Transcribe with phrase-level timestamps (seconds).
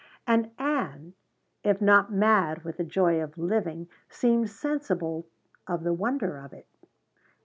[0.25, 1.13] And Ann,
[1.63, 5.27] if not mad with the joy of living, seemed sensible
[5.67, 6.65] of the wonder of it.